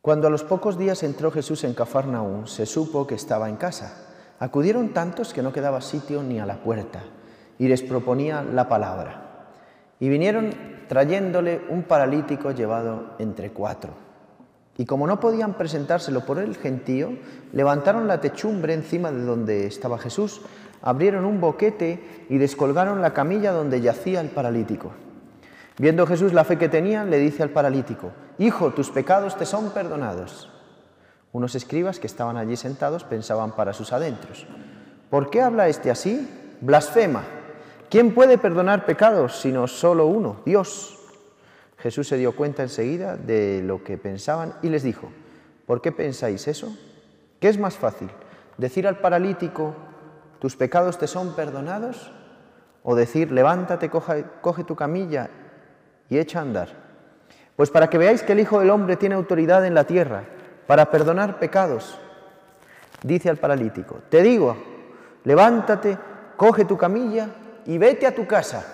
Cuando 0.00 0.28
a 0.28 0.30
los 0.30 0.44
pocos 0.44 0.78
días 0.78 1.02
entró 1.02 1.30
Jesús 1.30 1.64
en 1.64 1.74
Cafarnaúm, 1.74 2.46
se 2.46 2.66
supo 2.66 3.06
que 3.06 3.16
estaba 3.16 3.48
en 3.48 3.56
casa. 3.56 4.06
Acudieron 4.38 4.90
tantos 4.90 5.34
que 5.34 5.42
no 5.42 5.52
quedaba 5.52 5.80
sitio 5.80 6.22
ni 6.22 6.38
a 6.38 6.46
la 6.46 6.62
puerta, 6.62 7.02
y 7.58 7.66
les 7.66 7.82
proponía 7.82 8.44
la 8.44 8.68
palabra. 8.68 9.50
Y 9.98 10.08
vinieron 10.08 10.50
trayéndole 10.88 11.62
un 11.68 11.82
paralítico 11.82 12.52
llevado 12.52 13.16
entre 13.18 13.50
cuatro. 13.50 13.90
Y 14.76 14.86
como 14.86 15.08
no 15.08 15.18
podían 15.18 15.54
presentárselo 15.54 16.24
por 16.24 16.38
el 16.38 16.56
gentío, 16.56 17.10
levantaron 17.52 18.06
la 18.06 18.20
techumbre 18.20 18.74
encima 18.74 19.10
de 19.10 19.24
donde 19.24 19.66
estaba 19.66 19.98
Jesús, 19.98 20.40
abrieron 20.80 21.24
un 21.24 21.40
boquete 21.40 22.26
y 22.28 22.38
descolgaron 22.38 23.02
la 23.02 23.12
camilla 23.12 23.50
donde 23.50 23.80
yacía 23.80 24.20
el 24.20 24.28
paralítico. 24.28 24.92
Viendo 25.78 26.06
Jesús 26.06 26.32
la 26.32 26.44
fe 26.44 26.56
que 26.56 26.68
tenían, 26.68 27.10
le 27.10 27.18
dice 27.18 27.42
al 27.42 27.50
paralítico, 27.50 28.12
Hijo, 28.38 28.70
tus 28.70 28.90
pecados 28.90 29.36
te 29.36 29.44
son 29.44 29.70
perdonados. 29.70 30.50
Unos 31.32 31.54
escribas 31.54 31.98
que 31.98 32.06
estaban 32.06 32.36
allí 32.36 32.56
sentados 32.56 33.04
pensaban 33.04 33.52
para 33.52 33.72
sus 33.72 33.92
adentros, 33.92 34.46
¿por 35.10 35.28
qué 35.30 35.42
habla 35.42 35.68
este 35.68 35.90
así? 35.90 36.56
Blasfema. 36.60 37.24
¿Quién 37.90 38.14
puede 38.14 38.38
perdonar 38.38 38.86
pecados 38.86 39.40
sino 39.40 39.66
solo 39.66 40.06
uno, 40.06 40.40
Dios? 40.44 40.98
Jesús 41.78 42.08
se 42.08 42.16
dio 42.16 42.34
cuenta 42.34 42.62
enseguida 42.62 43.16
de 43.16 43.62
lo 43.62 43.84
que 43.84 43.98
pensaban 43.98 44.54
y 44.62 44.68
les 44.68 44.82
dijo, 44.82 45.10
¿por 45.66 45.80
qué 45.80 45.92
pensáis 45.92 46.48
eso? 46.48 46.76
¿Qué 47.40 47.48
es 47.48 47.58
más 47.58 47.76
fácil? 47.76 48.10
¿Decir 48.56 48.86
al 48.86 48.98
paralítico, 48.98 49.74
tus 50.40 50.56
pecados 50.56 50.98
te 50.98 51.06
son 51.06 51.34
perdonados? 51.34 52.12
¿O 52.82 52.94
decir, 52.94 53.30
levántate, 53.30 53.90
coge, 53.90 54.64
tu 54.64 54.74
camilla 54.74 55.30
y 56.08 56.18
echa 56.18 56.40
a 56.40 56.42
andar? 56.42 56.87
Pues 57.58 57.70
para 57.70 57.90
que 57.90 57.98
veáis 57.98 58.22
que 58.22 58.34
el 58.34 58.38
Hijo 58.38 58.60
del 58.60 58.70
Hombre 58.70 58.94
tiene 58.94 59.16
autoridad 59.16 59.66
en 59.66 59.74
la 59.74 59.82
tierra 59.82 60.22
para 60.68 60.92
perdonar 60.92 61.40
pecados, 61.40 61.98
dice 63.02 63.30
al 63.30 63.38
paralítico, 63.38 63.98
te 64.08 64.22
digo, 64.22 64.56
levántate, 65.24 65.98
coge 66.36 66.64
tu 66.64 66.78
camilla 66.78 67.30
y 67.66 67.76
vete 67.76 68.06
a 68.06 68.14
tu 68.14 68.28
casa. 68.28 68.64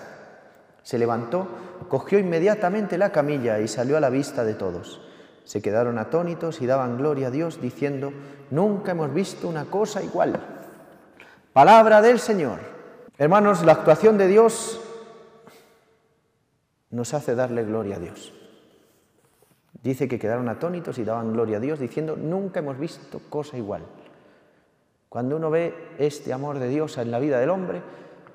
Se 0.83 0.99
levantó, 0.99 1.47
cogió 1.89 2.19
inmediatamente 2.19 2.99
la 2.99 3.11
camilla 3.11 3.59
y 3.59 3.67
salió 3.67 3.97
a 3.97 3.99
la 3.99 4.11
vista 4.11 4.43
de 4.43 4.53
todos. 4.53 5.01
Se 5.45 5.63
quedaron 5.63 5.97
atónitos 5.97 6.61
y 6.61 6.67
daban 6.67 6.99
gloria 6.99 7.29
a 7.29 7.31
Dios 7.31 7.59
diciendo, 7.59 8.13
nunca 8.51 8.91
hemos 8.91 9.11
visto 9.11 9.47
una 9.47 9.65
cosa 9.65 10.03
igual. 10.03 10.39
Palabra 11.53 12.03
del 12.03 12.19
Señor. 12.19 12.59
Hermanos, 13.17 13.65
la 13.65 13.71
actuación 13.71 14.19
de 14.19 14.27
Dios 14.27 14.79
nos 16.91 17.15
hace 17.15 17.33
darle 17.33 17.63
gloria 17.63 17.95
a 17.95 17.99
Dios. 17.99 18.34
Dice 19.85 20.07
que 20.07 20.17
quedaron 20.17 20.49
atónitos 20.49 20.97
y 20.97 21.03
daban 21.03 21.31
gloria 21.31 21.57
a 21.57 21.59
Dios 21.59 21.77
diciendo, 21.77 22.17
nunca 22.17 22.59
hemos 22.59 22.79
visto 22.79 23.21
cosa 23.29 23.55
igual. 23.55 23.83
Cuando 25.09 25.35
uno 25.35 25.51
ve 25.51 25.75
este 25.99 26.33
amor 26.33 26.57
de 26.57 26.69
Dios 26.69 26.97
en 26.97 27.11
la 27.11 27.19
vida 27.19 27.39
del 27.39 27.51
hombre, 27.51 27.83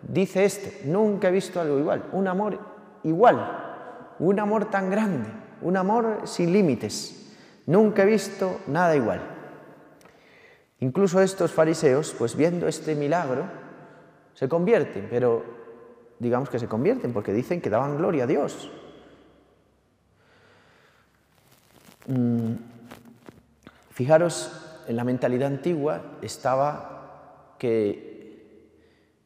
dice 0.01 0.45
este, 0.45 0.83
nunca 0.85 1.27
he 1.27 1.33
visto 1.33 1.61
algo 1.61 1.77
igual, 1.77 2.05
un 2.13 2.29
amor 2.29 2.57
igual, 3.03 4.15
un 4.21 4.39
amor 4.39 4.71
tan 4.71 4.91
grande, 4.91 5.29
un 5.63 5.77
amor 5.77 6.21
sin 6.23 6.53
límites, 6.53 7.35
nunca 7.67 8.05
he 8.05 8.07
visto 8.07 8.61
nada 8.69 8.95
igual. 8.95 9.21
Incluso 10.79 11.21
estos 11.21 11.51
fariseos, 11.51 12.15
pues 12.17 12.37
viendo 12.37 12.69
este 12.69 12.95
milagro, 12.95 13.47
se 14.35 14.49
convierten, 14.49 15.09
pero 15.11 15.43
digamos 16.21 16.49
que 16.49 16.61
se 16.61 16.69
convierten 16.69 17.13
porque 17.13 17.33
dicen 17.33 17.61
que 17.61 17.71
daban 17.71 17.97
gloria 17.97 18.23
a 18.23 18.29
Dios. 18.29 18.71
Fijaros, 23.91 24.53
en 24.89 24.97
la 24.97 25.05
mentalidad 25.05 25.49
antigua 25.49 26.01
estaba 26.23 27.55
que 27.59 28.11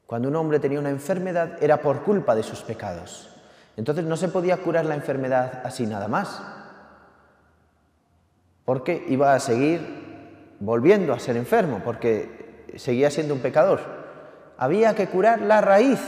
cuando 0.06 0.28
un 0.28 0.36
hombre 0.36 0.60
tenía 0.60 0.78
una 0.78 0.90
enfermedad 0.90 1.62
era 1.62 1.80
por 1.80 2.02
culpa 2.02 2.34
de 2.34 2.42
sus 2.42 2.60
pecados. 2.60 3.30
Entonces 3.76 4.04
no 4.04 4.16
se 4.16 4.28
podía 4.28 4.58
curar 4.58 4.84
la 4.84 4.94
enfermedad 4.94 5.62
así 5.64 5.86
nada 5.86 6.08
más. 6.08 6.42
Porque 8.64 9.04
iba 9.08 9.34
a 9.34 9.40
seguir 9.40 10.56
volviendo 10.60 11.12
a 11.12 11.18
ser 11.18 11.36
enfermo, 11.36 11.80
porque 11.84 12.66
seguía 12.76 13.10
siendo 13.10 13.34
un 13.34 13.40
pecador. 13.40 13.80
Había 14.56 14.94
que 14.94 15.08
curar 15.08 15.40
la 15.40 15.60
raíz 15.60 16.00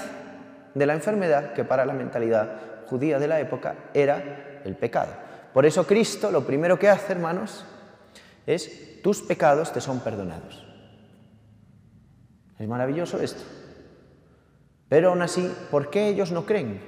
de 0.75 0.87
la 0.87 0.95
enfermedad, 0.95 1.53
que 1.53 1.65
para 1.65 1.85
la 1.85 1.93
mentalidad 1.93 2.51
judía 2.87 3.19
de 3.19 3.29
la 3.29 3.41
época 3.41 3.75
era 3.95 4.61
el 4.65 4.77
pecado. 4.77 5.26
Por 5.57 5.65
eso 5.65 5.87
Cristo 5.87 6.31
lo 6.31 6.45
primero 6.45 6.79
que 6.79 6.91
hace, 6.91 7.15
hermanos, 7.15 7.65
es 8.47 9.01
tus 9.03 9.23
pecados 9.23 9.73
te 9.73 9.81
son 9.81 10.01
perdonados. 10.01 10.67
Es 12.59 12.69
maravilloso 12.69 13.19
esto. 13.23 13.41
Pero 14.91 15.09
aún 15.09 15.23
así, 15.23 15.51
¿por 15.71 15.89
qué 15.89 16.09
ellos 16.09 16.31
no 16.31 16.45
creen? 16.45 16.83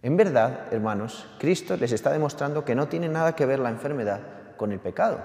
En 0.00 0.16
verdad, 0.16 0.68
hermanos, 0.70 1.26
Cristo 1.38 1.76
les 1.76 1.92
está 1.92 2.10
demostrando 2.10 2.64
que 2.64 2.74
no 2.74 2.88
tiene 2.88 3.10
nada 3.10 3.36
que 3.36 3.44
ver 3.44 3.58
la 3.58 3.68
enfermedad 3.68 4.20
con 4.56 4.72
el 4.72 4.80
pecado. 4.80 5.22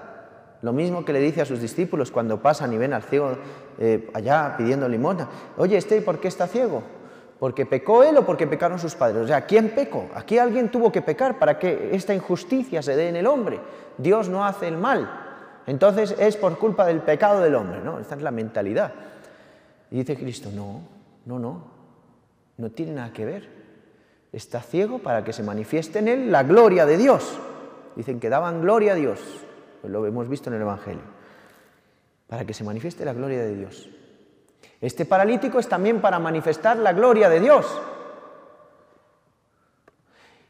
Lo 0.60 0.74
mismo 0.74 1.06
que 1.06 1.14
le 1.14 1.20
dice 1.20 1.40
a 1.40 1.46
sus 1.46 1.62
discípulos 1.62 2.10
cuando 2.10 2.42
pasan 2.42 2.70
y 2.74 2.76
ven 2.76 2.92
al 2.92 3.02
ciego 3.02 3.38
eh, 3.78 4.10
allá 4.12 4.56
pidiendo 4.58 4.90
limosna. 4.90 5.26
Oye, 5.56 5.78
este, 5.78 6.02
¿por 6.02 6.20
qué 6.20 6.28
está 6.28 6.46
ciego? 6.46 6.82
¿Porque 7.38 7.66
pecó 7.66 8.02
él 8.02 8.16
o 8.16 8.24
porque 8.24 8.46
pecaron 8.46 8.78
sus 8.78 8.94
padres? 8.94 9.24
O 9.24 9.26
sea, 9.26 9.42
¿quién 9.42 9.70
pecó? 9.70 10.08
Aquí 10.14 10.38
alguien 10.38 10.70
tuvo 10.70 10.90
que 10.90 11.02
pecar 11.02 11.38
para 11.38 11.58
que 11.58 11.90
esta 11.92 12.14
injusticia 12.14 12.82
se 12.82 12.96
dé 12.96 13.08
en 13.08 13.16
el 13.16 13.26
hombre. 13.26 13.60
Dios 13.98 14.28
no 14.28 14.44
hace 14.44 14.68
el 14.68 14.78
mal. 14.78 15.08
Entonces 15.66 16.14
es 16.18 16.36
por 16.36 16.58
culpa 16.58 16.86
del 16.86 17.00
pecado 17.00 17.40
del 17.40 17.54
hombre, 17.54 17.80
¿no? 17.80 17.98
Esta 17.98 18.14
es 18.14 18.22
la 18.22 18.30
mentalidad. 18.30 18.92
Y 19.90 19.98
dice 19.98 20.16
Cristo, 20.16 20.50
no, 20.54 20.80
no, 21.26 21.38
no, 21.38 21.64
no 22.56 22.70
tiene 22.70 22.92
nada 22.92 23.12
que 23.12 23.24
ver. 23.24 23.48
Está 24.32 24.60
ciego 24.60 24.98
para 24.98 25.22
que 25.22 25.32
se 25.32 25.42
manifieste 25.42 25.98
en 25.98 26.08
él 26.08 26.32
la 26.32 26.42
gloria 26.42 26.86
de 26.86 26.96
Dios. 26.96 27.38
Dicen 27.96 28.18
que 28.20 28.28
daban 28.28 28.60
gloria 28.60 28.92
a 28.92 28.96
Dios, 28.96 29.20
lo 29.82 30.06
hemos 30.06 30.28
visto 30.28 30.50
en 30.50 30.56
el 30.56 30.62
Evangelio. 30.62 31.02
Para 32.26 32.44
que 32.44 32.54
se 32.54 32.64
manifieste 32.64 33.04
la 33.04 33.12
gloria 33.12 33.42
de 33.42 33.54
Dios. 33.54 33.88
Este 34.80 35.04
paralítico 35.04 35.58
es 35.58 35.68
también 35.68 36.00
para 36.00 36.18
manifestar 36.18 36.76
la 36.76 36.92
gloria 36.92 37.28
de 37.28 37.40
Dios. 37.40 37.66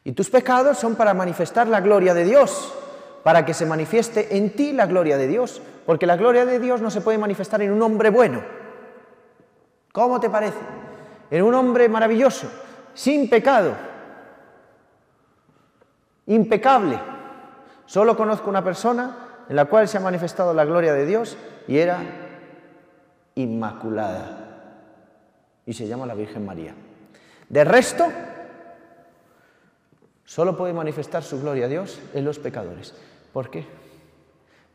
Y 0.04 0.12
tus 0.12 0.30
pecados 0.30 0.78
son 0.78 0.94
para 0.94 1.14
manifestar 1.14 1.66
la 1.66 1.80
gloria 1.80 2.14
de 2.14 2.24
Dios, 2.24 2.72
para 3.22 3.44
que 3.44 3.54
se 3.54 3.66
manifieste 3.66 4.36
en 4.36 4.54
ti 4.54 4.72
la 4.72 4.86
gloria 4.86 5.16
de 5.16 5.26
Dios, 5.26 5.60
porque 5.84 6.06
la 6.06 6.16
gloria 6.16 6.44
de 6.44 6.60
Dios 6.60 6.80
no 6.80 6.90
se 6.90 7.00
puede 7.00 7.18
manifestar 7.18 7.62
en 7.62 7.72
un 7.72 7.82
hombre 7.82 8.10
bueno. 8.10 8.42
¿Cómo 9.92 10.20
te 10.20 10.30
parece? 10.30 10.58
En 11.30 11.42
un 11.42 11.54
hombre 11.54 11.88
maravilloso, 11.88 12.48
sin 12.94 13.28
pecado, 13.28 13.72
impecable. 16.26 17.00
Solo 17.86 18.16
conozco 18.16 18.50
una 18.50 18.62
persona 18.62 19.44
en 19.48 19.56
la 19.56 19.64
cual 19.64 19.88
se 19.88 19.96
ha 19.98 20.00
manifestado 20.00 20.52
la 20.52 20.64
gloria 20.64 20.92
de 20.92 21.06
Dios 21.06 21.36
y 21.66 21.78
era 21.78 22.25
Inmaculada. 23.36 24.42
Y 25.64 25.72
se 25.72 25.86
llama 25.86 26.04
la 26.06 26.14
Virgen 26.14 26.44
María. 26.44 26.74
De 27.48 27.64
resto, 27.64 28.06
solo 30.24 30.56
puede 30.56 30.72
manifestar 30.72 31.22
su 31.22 31.40
gloria 31.40 31.66
a 31.66 31.68
Dios 31.68 32.00
en 32.12 32.24
los 32.24 32.38
pecadores. 32.38 32.94
¿Por 33.32 33.50
qué? 33.50 33.64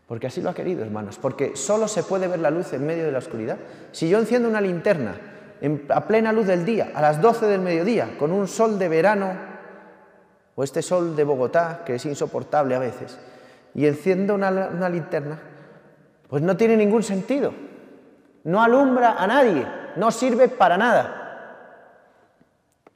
Porque 0.07 0.27
así 0.27 0.41
lo 0.41 0.49
ha 0.49 0.53
querido, 0.53 0.83
hermanos. 0.83 1.17
Porque 1.17 1.55
solo 1.55 1.87
se 1.87 2.03
puede 2.03 2.27
ver 2.27 2.39
la 2.39 2.51
luz 2.51 2.71
en 2.73 2.85
medio 2.85 3.03
de 3.03 3.11
la 3.11 3.19
oscuridad. 3.19 3.57
Si 3.91 4.09
yo 4.09 4.19
enciendo 4.19 4.47
una 4.47 4.61
linterna 4.61 5.15
a 5.89 6.07
plena 6.07 6.33
luz 6.33 6.47
del 6.47 6.65
día, 6.65 6.91
a 6.93 7.01
las 7.01 7.21
12 7.21 7.45
del 7.45 7.61
mediodía, 7.61 8.17
con 8.17 8.31
un 8.31 8.47
sol 8.47 8.79
de 8.79 8.89
verano, 8.89 9.33
o 10.55 10.63
este 10.63 10.81
sol 10.81 11.15
de 11.15 11.23
Bogotá, 11.23 11.83
que 11.85 11.95
es 11.95 12.05
insoportable 12.05 12.75
a 12.75 12.79
veces, 12.79 13.17
y 13.73 13.85
enciendo 13.85 14.35
una 14.35 14.89
linterna, 14.89 15.39
pues 16.27 16.41
no 16.41 16.57
tiene 16.57 16.75
ningún 16.77 17.03
sentido 17.03 17.53
no 18.43 18.61
alumbra 18.61 19.21
a 19.21 19.27
nadie, 19.27 19.65
no 19.95 20.11
sirve 20.11 20.47
para 20.47 20.77
nada. 20.77 21.17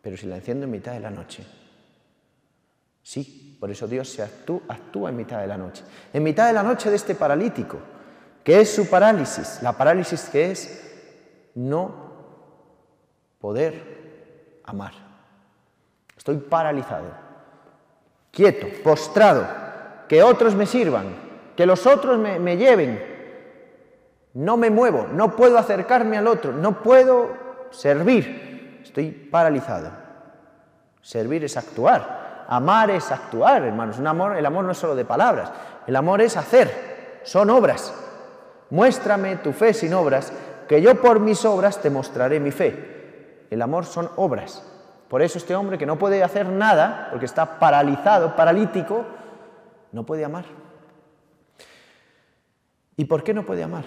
Pero 0.02 0.18
si 0.18 0.26
la 0.26 0.36
enciendo 0.36 0.66
en 0.66 0.72
mitad 0.72 0.94
de 0.94 1.00
la 1.00 1.10
noche, 1.10 1.46
sí, 3.02 3.58
por 3.60 3.72
eso 3.72 3.88
Dios 3.88 4.10
se 4.10 4.24
actúa, 4.24 5.10
en 5.10 5.16
mitad 5.16 5.40
de 5.42 5.48
la 5.48 5.58
noche. 5.58 5.84
En 6.14 6.24
mitad 6.24 6.48
de 6.48 6.54
la 6.54 6.64
noche 6.64 6.90
de 6.90 6.96
este 6.96 7.16
paralítico, 7.16 7.80
que 8.44 8.62
es 8.62 8.74
su 8.74 8.90
parálisis, 8.90 9.62
la 9.62 9.74
parálisis 9.74 10.30
que 10.30 10.52
es 10.52 11.50
no 11.56 12.06
poder 13.40 14.62
amar. 14.64 14.94
Estoy 16.18 16.38
paralizado, 16.38 17.08
quieto, 18.32 18.68
postrado, 18.84 19.48
que 20.08 20.22
otros 20.22 20.56
me 20.56 20.66
sirvan, 20.66 21.16
que 21.56 21.66
los 21.66 21.86
otros 21.88 22.20
me 22.20 22.58
lleven, 22.58 23.15
no 24.36 24.56
me 24.56 24.70
muevo, 24.70 25.08
no 25.12 25.36
puedo 25.36 25.58
acercarme 25.58 26.18
al 26.18 26.28
otro, 26.28 26.52
no 26.52 26.84
puedo 26.84 27.36
servir, 27.72 28.82
estoy 28.84 29.12
paralizado. 29.12 29.90
Servir 31.02 31.44
es 31.44 31.58
actuar, 31.58 32.26
Amar 32.48 32.92
es 32.92 33.12
actuar, 33.12 33.64
hermanos. 33.64 33.98
Un 33.98 34.08
amor, 34.08 34.38
el 34.38 34.46
amor 34.46 34.66
no 34.66 34.72
es 34.72 34.78
solo 34.78 34.96
de 34.96 35.06
palabras, 35.06 35.52
el 35.88 35.96
amor 35.96 36.22
es 36.22 36.38
hacer, 36.38 37.20
son 37.24 37.50
obras. 37.50 37.94
Muéstrame 38.70 39.38
tu 39.38 39.52
fe 39.52 39.74
sin 39.74 39.94
obras, 39.94 40.32
que 40.68 40.82
yo 40.82 41.00
por 41.02 41.20
mis 41.20 41.44
obras 41.46 41.82
te 41.82 41.90
mostraré 41.90 42.40
mi 42.40 42.52
fe. 42.52 43.48
El 43.50 43.62
amor 43.62 43.86
son 43.86 44.10
obras. 44.16 44.64
Por 45.08 45.22
eso 45.22 45.38
este 45.38 45.56
hombre 45.56 45.78
que 45.78 45.86
no 45.86 45.98
puede 45.98 46.24
hacer 46.24 46.48
nada, 46.48 47.08
porque 47.12 47.26
está 47.26 47.60
paralizado, 47.60 48.36
paralítico, 48.36 49.06
no 49.92 50.06
puede 50.06 50.26
amar. 50.26 50.46
¿Y 52.98 53.06
por 53.06 53.24
qué 53.24 53.34
no 53.34 53.46
puede 53.46 53.64
amar? 53.64 53.84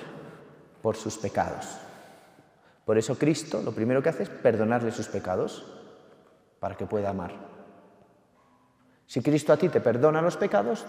Por 0.82 0.96
sus 0.96 1.18
pecados. 1.18 1.66
Por 2.84 2.96
eso 2.96 3.18
Cristo 3.18 3.60
lo 3.62 3.72
primero 3.72 4.02
que 4.02 4.08
hace 4.08 4.22
es 4.22 4.28
perdonarle 4.28 4.92
sus 4.92 5.08
pecados 5.08 5.64
para 6.58 6.76
que 6.76 6.86
pueda 6.86 7.10
amar. 7.10 7.32
Si 9.06 9.20
Cristo 9.20 9.52
a 9.52 9.56
ti 9.56 9.68
te 9.68 9.80
perdona 9.80 10.22
los 10.22 10.36
pecados, 10.36 10.84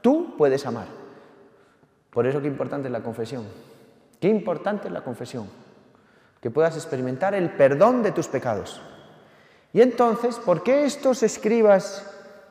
tú 0.00 0.36
puedes 0.36 0.66
amar. 0.66 0.86
Por 2.10 2.26
eso 2.26 2.40
qué 2.40 2.48
importante 2.48 2.88
es 2.88 2.92
la 2.92 3.02
confesión. 3.02 3.44
Qué 4.20 4.28
importante 4.28 4.88
es 4.88 4.92
la 4.92 5.02
confesión. 5.02 5.48
Que 6.40 6.50
puedas 6.50 6.76
experimentar 6.76 7.34
el 7.34 7.50
perdón 7.50 8.02
de 8.02 8.12
tus 8.12 8.28
pecados. 8.28 8.80
Y 9.72 9.82
entonces, 9.82 10.36
¿por 10.36 10.62
qué 10.62 10.84
estos 10.84 11.22
escribas, 11.22 12.04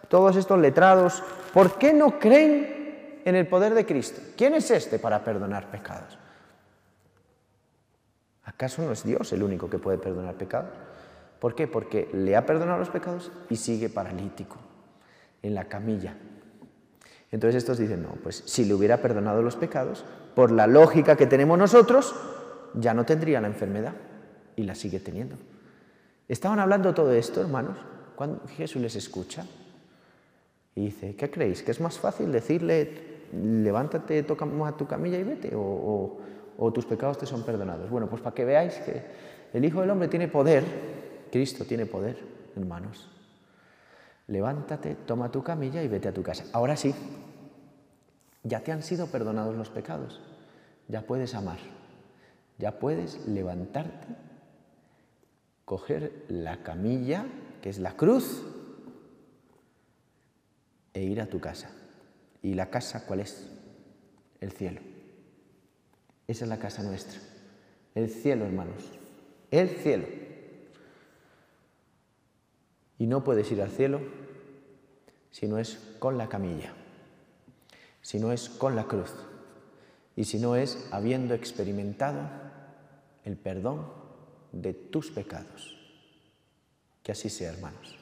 todos 0.08 0.36
estos 0.36 0.60
letrados, 0.60 1.24
por 1.54 1.78
qué 1.78 1.94
no 1.94 2.20
creen 2.20 3.22
en 3.26 3.36
el 3.36 3.48
poder 3.48 3.74
de 3.74 3.86
Cristo? 3.86 4.22
¿Quién 4.38 4.54
es 4.54 4.70
este 4.72 5.00
para 5.00 5.24
perdonar 5.24 5.72
pecados? 5.72 6.18
¿Acaso 8.48 8.82
no 8.82 8.94
es 8.94 9.04
Dios 9.04 9.34
el 9.34 9.44
único 9.44 9.70
que 9.70 9.78
puede 9.78 9.98
perdonar 9.98 10.36
pecados? 10.36 10.72
¿Por 11.40 11.54
qué? 11.54 11.68
Porque 11.68 12.10
le 12.14 12.38
ha 12.38 12.46
perdonado 12.46 12.80
los 12.80 12.90
pecados 12.90 13.30
y 13.50 13.58
sigue 13.58 13.90
paralítico, 13.90 14.56
en 15.44 15.54
la 15.54 15.66
camilla. 15.66 16.16
Entonces 17.30 17.58
estos 17.58 17.78
dicen, 17.78 18.04
no, 18.04 18.12
pues 18.24 18.44
si 18.46 18.64
le 18.64 18.74
hubiera 18.74 19.02
perdonado 19.02 19.42
los 19.42 19.58
pecados, 19.58 20.06
por 20.34 20.52
la 20.52 20.66
lógica 20.66 21.18
que 21.18 21.28
tenemos 21.28 21.60
nosotros, 21.60 22.16
ya 22.74 22.94
no 22.94 23.06
tendría 23.06 23.42
la 23.42 23.48
enfermedad 23.48 23.94
y 24.56 24.64
la 24.64 24.76
sigue 24.76 25.02
teniendo. 25.02 25.36
Estaban 26.30 26.60
hablando 26.60 26.94
todo 26.94 27.12
esto, 27.12 27.42
hermanos, 27.42 27.78
cuando 28.16 28.42
Jesús 28.56 28.82
les 28.82 28.96
escucha 28.96 29.46
y 30.74 30.86
dice, 30.86 31.18
¿qué 31.18 31.30
creéis? 31.30 31.64
¿Que 31.64 31.72
es 31.72 31.82
más 31.82 32.00
fácil 32.00 32.32
decirle, 32.32 33.28
levántate, 33.34 34.24
toca 34.24 34.48
a 34.66 34.78
tu 34.78 34.88
camilla 34.88 35.20
y 35.20 35.24
vete? 35.24 35.52
O 35.54 36.18
tus 36.74 36.86
pecados 36.86 37.18
te 37.18 37.26
son 37.26 37.44
perdonados. 37.44 37.90
Bueno, 37.90 38.10
pues 38.10 38.22
para 38.22 38.36
que 38.36 38.46
veáis 38.46 38.76
que 38.76 39.04
el 39.54 39.64
Hijo 39.64 39.82
del 39.82 39.90
Hombre 39.90 40.08
tiene 40.08 40.28
poder, 40.28 40.64
Cristo 41.32 41.66
tiene 41.66 41.86
poder, 41.86 42.18
hermanos. 42.56 43.10
Levántate, 44.28 44.96
toma 45.06 45.32
tu 45.32 45.44
camilla 45.44 45.82
y 45.84 45.88
vete 45.88 46.10
a 46.10 46.14
tu 46.14 46.24
casa. 46.24 46.46
Ahora 46.52 46.76
sí, 46.76 46.94
ya 48.44 48.62
te 48.62 48.72
han 48.72 48.84
sido 48.84 49.08
perdonados 49.08 49.56
los 49.56 49.70
pecados, 49.70 50.22
ya 50.88 51.02
puedes 51.04 51.36
amar, 51.36 51.60
ya 52.58 52.80
puedes 52.80 53.28
levantarte, 53.28 54.08
coger 55.64 56.26
la 56.28 56.64
camilla, 56.64 57.26
que 57.62 57.70
es 57.70 57.80
la 57.80 57.94
cruz, 57.94 58.44
e 60.94 61.04
ir 61.04 61.22
a 61.22 61.28
tu 61.28 61.40
casa. 61.40 61.70
¿Y 62.42 62.54
la 62.54 62.70
casa 62.70 63.06
cuál 63.06 63.20
es? 63.20 63.50
El 64.40 64.52
cielo. 64.52 64.97
Esa 66.28 66.44
es 66.44 66.50
la 66.50 66.60
casa 66.60 66.84
nuestra. 66.84 67.20
El 67.96 68.10
cielo, 68.10 68.46
hermanos. 68.46 68.84
El 69.50 69.70
cielo. 69.70 70.06
Y 73.00 73.08
no 73.08 73.24
puedes 73.24 73.52
ir 73.52 73.62
al 73.62 73.72
cielo 73.72 74.02
si 75.32 75.48
no 75.48 75.60
es 75.60 75.78
con 76.00 76.18
la 76.18 76.28
camilla, 76.28 76.74
si 78.02 78.20
no 78.20 78.32
es 78.32 78.50
con 78.50 78.76
la 78.76 78.86
cruz 78.86 79.14
y 80.16 80.24
si 80.24 80.40
no 80.40 80.56
es 80.56 80.88
habiendo 80.92 81.36
experimentado 81.36 82.28
el 83.24 83.38
perdón 83.38 83.88
de 84.52 84.74
tus 84.74 85.12
pecados. 85.12 85.78
Que 87.04 87.12
así 87.12 87.30
sea, 87.30 87.52
hermanos. 87.52 87.96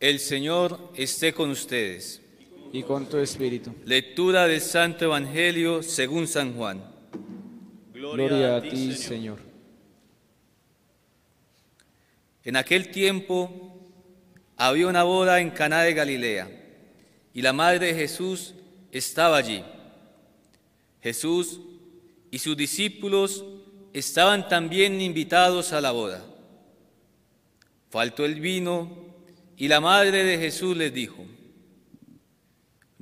El 0.00 0.18
Señor 0.18 0.90
esté 0.96 1.32
con 1.32 1.50
ustedes 1.50 2.21
y 2.72 2.82
con 2.82 3.06
tu 3.06 3.18
espíritu. 3.18 3.74
Lectura 3.84 4.46
del 4.46 4.60
Santo 4.60 5.04
Evangelio 5.04 5.82
según 5.82 6.26
San 6.26 6.54
Juan. 6.54 6.82
Gloria, 7.92 8.56
a 8.56 8.62
ti, 8.62 8.94
Señor. 8.94 9.38
En 12.44 12.56
aquel 12.56 12.90
tiempo 12.90 13.78
había 14.56 14.86
una 14.86 15.02
boda 15.02 15.40
en 15.40 15.50
Caná 15.50 15.82
de 15.82 15.94
Galilea 15.94 16.50
y 17.34 17.42
la 17.42 17.52
madre 17.52 17.88
de 17.88 17.94
Jesús 17.94 18.54
estaba 18.90 19.36
allí. 19.36 19.62
Jesús 21.02 21.60
y 22.30 22.38
sus 22.38 22.56
discípulos 22.56 23.44
estaban 23.92 24.48
también 24.48 25.00
invitados 25.00 25.72
a 25.72 25.80
la 25.80 25.92
boda. 25.92 26.24
Faltó 27.90 28.24
el 28.24 28.40
vino 28.40 28.96
y 29.58 29.68
la 29.68 29.80
madre 29.80 30.24
de 30.24 30.38
Jesús 30.38 30.76
les 30.76 30.92
dijo, 30.92 31.24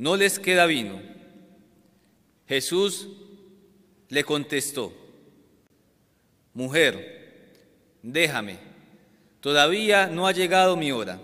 no 0.00 0.16
les 0.16 0.38
queda 0.38 0.64
vino. 0.64 0.98
Jesús 2.48 3.06
le 4.08 4.24
contestó, 4.24 4.94
mujer, 6.54 7.98
déjame, 8.02 8.60
todavía 9.40 10.06
no 10.06 10.26
ha 10.26 10.32
llegado 10.32 10.74
mi 10.74 10.90
hora. 10.90 11.20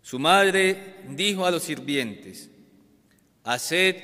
Su 0.00 0.20
madre 0.20 0.94
dijo 1.08 1.44
a 1.44 1.50
los 1.50 1.64
sirvientes, 1.64 2.50
haced 3.42 3.96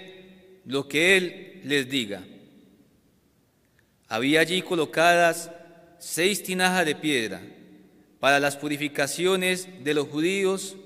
lo 0.67 0.89
que 0.89 1.17
él 1.17 1.61
les 1.63 1.89
diga. 1.89 2.25
Había 4.09 4.41
allí 4.41 4.61
colocadas 4.61 5.53
seis 6.01 6.43
tinajas 6.43 6.85
de 6.85 6.97
piedra 6.97 7.41
para 8.19 8.41
las 8.41 8.57
purificaciones 8.57 9.69
de 9.85 9.95
los 9.95 10.09
judíos 10.09 10.77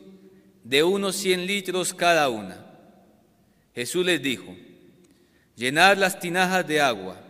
de 0.64 0.82
unos 0.82 1.14
cien 1.14 1.46
litros 1.46 1.94
cada 1.94 2.28
una. 2.30 2.64
Jesús 3.74 4.04
les 4.04 4.20
dijo, 4.20 4.56
llenad 5.54 5.96
las 5.98 6.18
tinajas 6.18 6.66
de 6.66 6.80
agua, 6.80 7.20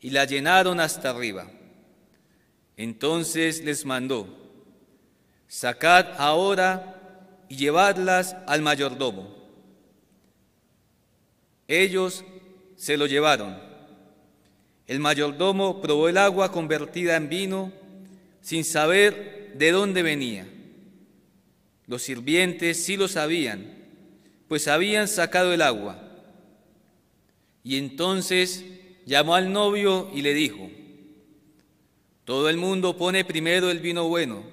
y 0.00 0.10
la 0.10 0.24
llenaron 0.24 0.78
hasta 0.78 1.10
arriba. 1.10 1.50
Entonces 2.76 3.64
les 3.64 3.84
mandó, 3.84 4.28
sacad 5.48 6.06
ahora 6.16 7.26
y 7.48 7.56
llevadlas 7.56 8.36
al 8.46 8.62
mayordomo. 8.62 9.36
Ellos 11.66 12.24
se 12.76 12.96
lo 12.96 13.06
llevaron. 13.06 13.58
El 14.86 15.00
mayordomo 15.00 15.82
probó 15.82 16.08
el 16.08 16.16
agua 16.16 16.52
convertida 16.52 17.16
en 17.16 17.28
vino 17.28 17.72
sin 18.40 18.64
saber 18.64 19.54
de 19.56 19.72
dónde 19.72 20.02
venía 20.02 20.46
los 21.88 22.02
sirvientes 22.02 22.84
sí 22.84 22.96
lo 22.96 23.08
sabían, 23.08 23.66
pues 24.46 24.68
habían 24.68 25.08
sacado 25.08 25.52
el 25.54 25.62
agua. 25.62 25.98
Y 27.64 27.78
entonces 27.78 28.64
llamó 29.06 29.34
al 29.34 29.52
novio 29.52 30.10
y 30.14 30.20
le 30.20 30.34
dijo, 30.34 30.70
todo 32.24 32.50
el 32.50 32.58
mundo 32.58 32.98
pone 32.98 33.24
primero 33.24 33.70
el 33.70 33.80
vino 33.80 34.06
bueno, 34.06 34.44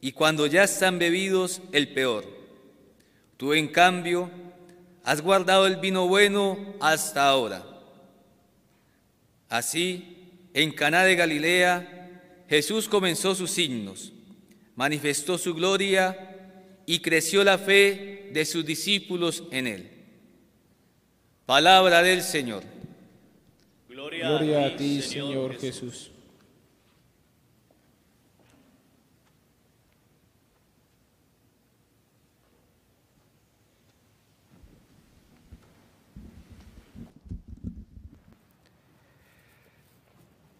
y 0.00 0.12
cuando 0.12 0.46
ya 0.46 0.64
están 0.64 0.98
bebidos, 0.98 1.62
el 1.72 1.92
peor. 1.92 2.24
Tú, 3.36 3.54
en 3.54 3.68
cambio, 3.68 4.28
has 5.04 5.22
guardado 5.22 5.66
el 5.66 5.76
vino 5.76 6.08
bueno 6.08 6.74
hasta 6.80 7.28
ahora. 7.28 7.64
Así, 9.48 10.32
en 10.54 10.72
Caná 10.72 11.04
de 11.04 11.14
Galilea, 11.14 12.44
Jesús 12.48 12.88
comenzó 12.88 13.36
sus 13.36 13.52
signos, 13.52 14.12
manifestó 14.74 15.38
su 15.38 15.54
gloria 15.54 16.27
y 16.88 17.00
creció 17.00 17.44
la 17.44 17.58
fe 17.58 18.30
de 18.32 18.46
sus 18.46 18.64
discípulos 18.64 19.44
en 19.50 19.66
él. 19.66 19.90
Palabra 21.44 22.02
del 22.02 22.22
Señor. 22.22 22.62
Gloria, 23.86 24.64
a 24.64 24.74
ti, 24.74 25.02
Señor, 25.02 25.58
Jesús. 25.58 26.10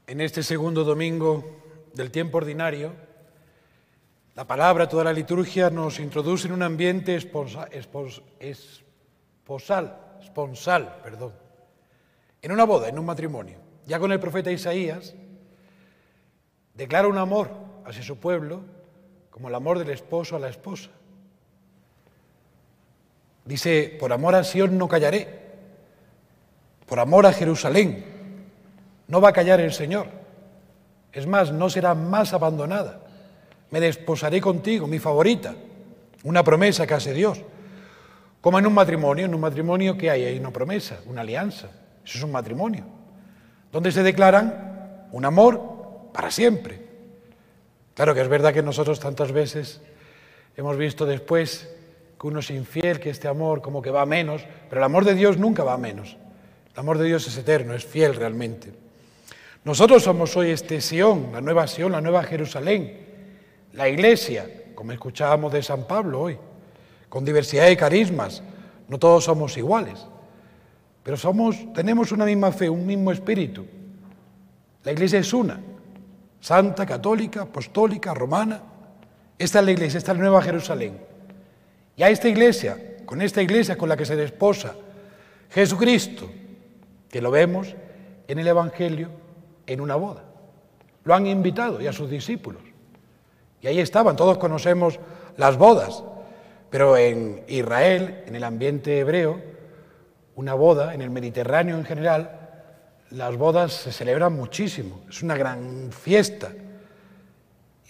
En 0.06 0.20
este 0.20 0.42
segundo 0.42 0.84
domingo 0.84 1.88
del 1.94 2.10
tiempo 2.10 2.36
ordinario, 2.36 3.07
la 4.38 4.46
palabra, 4.46 4.88
toda 4.88 5.02
la 5.02 5.12
liturgia 5.12 5.68
nos 5.68 5.98
introduce 5.98 6.46
en 6.46 6.52
un 6.52 6.62
ambiente 6.62 7.16
esponsal, 7.16 7.68
esponsal, 10.20 11.00
perdón, 11.02 11.32
en 12.40 12.52
una 12.52 12.62
boda, 12.62 12.88
en 12.88 13.00
un 13.00 13.04
matrimonio. 13.04 13.58
Ya 13.84 13.98
con 13.98 14.12
el 14.12 14.20
profeta 14.20 14.52
Isaías 14.52 15.16
declara 16.72 17.08
un 17.08 17.18
amor 17.18 17.50
hacia 17.84 18.04
su 18.04 18.18
pueblo 18.18 18.60
como 19.28 19.48
el 19.48 19.56
amor 19.56 19.80
del 19.80 19.90
esposo 19.90 20.36
a 20.36 20.38
la 20.38 20.50
esposa. 20.50 20.90
Dice, 23.44 23.96
por 23.98 24.12
amor 24.12 24.36
a 24.36 24.44
Sion 24.44 24.78
no 24.78 24.86
callaré, 24.86 25.48
por 26.86 27.00
amor 27.00 27.26
a 27.26 27.32
Jerusalén 27.32 28.04
no 29.08 29.20
va 29.20 29.30
a 29.30 29.32
callar 29.32 29.58
el 29.58 29.72
Señor. 29.72 30.06
Es 31.12 31.26
más, 31.26 31.50
no 31.50 31.68
será 31.68 31.96
más 31.96 32.32
abandonada. 32.32 33.07
Me 33.70 33.80
desposaré 33.80 34.40
contigo, 34.40 34.86
mi 34.86 34.98
favorita. 34.98 35.54
Una 36.24 36.42
promesa 36.42 36.86
que 36.86 36.94
hace 36.94 37.12
Dios. 37.12 37.40
Como 38.40 38.58
en 38.58 38.66
un 38.66 38.74
matrimonio, 38.74 39.26
en 39.26 39.34
un 39.34 39.40
matrimonio 39.40 39.96
que 39.96 40.10
hay, 40.10 40.24
hay 40.24 40.38
una 40.38 40.52
promesa, 40.52 41.00
una 41.06 41.22
alianza. 41.22 41.68
Eso 42.04 42.18
es 42.18 42.24
un 42.24 42.32
matrimonio. 42.32 42.84
Donde 43.72 43.92
se 43.92 44.02
declaran 44.02 45.06
un 45.12 45.24
amor 45.24 46.10
para 46.12 46.30
siempre. 46.30 46.86
Claro 47.94 48.14
que 48.14 48.20
es 48.20 48.28
verdad 48.28 48.54
que 48.54 48.62
nosotros 48.62 49.00
tantas 49.00 49.32
veces 49.32 49.80
hemos 50.56 50.76
visto 50.76 51.04
después 51.04 51.68
que 52.18 52.26
uno 52.26 52.40
es 52.40 52.50
infiel, 52.50 53.00
que 53.00 53.10
este 53.10 53.28
amor 53.28 53.60
como 53.60 53.82
que 53.82 53.90
va 53.90 54.02
a 54.02 54.06
menos, 54.06 54.44
pero 54.68 54.80
el 54.80 54.84
amor 54.84 55.04
de 55.04 55.14
Dios 55.14 55.36
nunca 55.36 55.64
va 55.64 55.74
a 55.74 55.78
menos. 55.78 56.16
El 56.72 56.80
amor 56.80 56.98
de 56.98 57.06
Dios 57.06 57.26
es 57.26 57.36
eterno, 57.36 57.74
es 57.74 57.84
fiel 57.84 58.14
realmente. 58.14 58.72
Nosotros 59.64 60.02
somos 60.02 60.36
hoy 60.36 60.50
este 60.50 60.80
Sión, 60.80 61.30
la 61.32 61.40
nueva 61.40 61.66
Sión, 61.66 61.92
la 61.92 62.00
nueva 62.00 62.22
Jerusalén, 62.22 63.07
la 63.72 63.88
iglesia, 63.88 64.48
como 64.74 64.92
escuchábamos 64.92 65.52
de 65.52 65.62
San 65.62 65.86
Pablo 65.86 66.20
hoy, 66.20 66.38
con 67.08 67.24
diversidad 67.24 67.66
de 67.66 67.76
carismas, 67.76 68.42
no 68.88 68.98
todos 68.98 69.24
somos 69.24 69.56
iguales, 69.56 70.06
pero 71.02 71.16
somos, 71.16 71.72
tenemos 71.72 72.12
una 72.12 72.24
misma 72.24 72.52
fe, 72.52 72.68
un 72.68 72.86
mismo 72.86 73.12
espíritu. 73.12 73.66
La 74.84 74.92
iglesia 74.92 75.18
es 75.18 75.32
una, 75.32 75.60
santa, 76.40 76.86
católica, 76.86 77.42
apostólica, 77.42 78.14
romana. 78.14 78.62
Esta 79.38 79.60
es 79.60 79.64
la 79.64 79.70
iglesia, 79.70 79.98
esta 79.98 80.12
es 80.12 80.18
la 80.18 80.24
nueva 80.24 80.42
Jerusalén. 80.42 80.98
Y 81.96 82.02
a 82.02 82.10
esta 82.10 82.28
iglesia, 82.28 82.96
con 83.04 83.22
esta 83.22 83.42
iglesia 83.42 83.76
con 83.76 83.88
la 83.88 83.96
que 83.96 84.04
se 84.04 84.16
desposa 84.16 84.74
Jesucristo, 85.50 86.30
que 87.10 87.22
lo 87.22 87.30
vemos 87.30 87.74
en 88.26 88.38
el 88.38 88.46
Evangelio, 88.46 89.08
en 89.66 89.80
una 89.80 89.96
boda. 89.96 90.24
Lo 91.04 91.14
han 91.14 91.26
invitado 91.26 91.80
y 91.80 91.86
a 91.86 91.92
sus 91.92 92.10
discípulos. 92.10 92.62
Y 93.60 93.66
ahí 93.66 93.80
estaban, 93.80 94.16
todos 94.16 94.38
conocemos 94.38 94.98
las 95.36 95.56
bodas, 95.56 96.04
pero 96.70 96.96
en 96.96 97.44
Israel, 97.48 98.22
en 98.26 98.34
el 98.34 98.44
ambiente 98.44 98.98
hebreo, 98.98 99.40
una 100.36 100.54
boda, 100.54 100.94
en 100.94 101.02
el 101.02 101.10
Mediterráneo 101.10 101.76
en 101.76 101.84
general, 101.84 102.38
las 103.10 103.36
bodas 103.36 103.72
se 103.72 103.92
celebran 103.92 104.34
muchísimo, 104.34 105.00
es 105.08 105.22
una 105.22 105.36
gran 105.36 105.90
fiesta. 105.90 106.52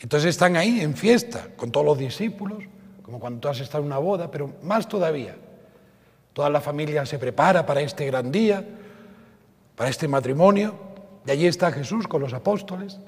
Entonces 0.01 0.31
están 0.31 0.57
ahí 0.57 0.81
en 0.81 0.95
fiesta 0.95 1.49
con 1.57 1.73
todos 1.73 1.85
los 1.85 1.99
discípulos, 1.99 2.63
como 3.03 3.19
cuando 3.19 3.41
tú 3.41 3.49
has 3.49 3.61
estado 3.61 3.83
en 3.83 3.87
una 3.87 3.99
boda, 3.99 4.31
pero 4.31 4.55
más 4.63 4.89
todavía. 4.89 5.37
Toda 6.33 6.49
la 6.51 6.61
familia 6.61 7.05
se 7.05 7.19
prepara 7.19 7.67
para 7.67 7.81
este 7.81 8.07
gran 8.07 8.31
día, 8.31 8.65
para 9.75 9.91
este 9.91 10.07
matrimonio, 10.07 10.75
y 11.27 11.31
allí 11.31 11.47
está 11.47 11.73
Jesús 11.73 12.07
con 12.07 12.23
los 12.23 12.33
apóstoles, 12.33 12.99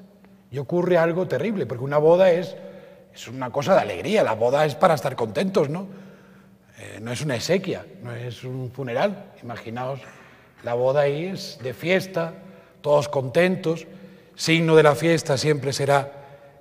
y 0.51 0.57
ocurre 0.57 0.97
algo 0.97 1.27
terrible, 1.27 1.65
porque 1.65 1.83
una 1.83 1.97
boda 1.97 2.31
es, 2.31 2.55
es 3.13 3.27
una 3.27 3.49
cosa 3.49 3.73
de 3.73 3.81
alegría, 3.81 4.23
la 4.23 4.33
boda 4.33 4.65
es 4.65 4.75
para 4.75 4.93
estar 4.93 5.15
contentos, 5.15 5.69
¿no? 5.69 5.87
Eh, 6.77 6.99
no 7.01 7.11
es 7.11 7.21
una 7.21 7.35
exequia, 7.35 7.85
no 8.03 8.13
es 8.13 8.43
un 8.43 8.69
funeral, 8.71 9.31
imaginaos, 9.41 10.01
la 10.63 10.73
boda 10.73 11.01
ahí 11.01 11.25
es 11.25 11.57
de 11.63 11.73
fiesta, 11.73 12.33
todos 12.81 13.07
contentos, 13.07 13.87
signo 14.35 14.75
de 14.75 14.83
la 14.83 14.95
fiesta 14.95 15.37
siempre 15.37 15.73
será 15.73 16.11